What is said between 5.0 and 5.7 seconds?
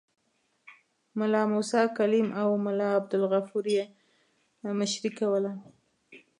کوله.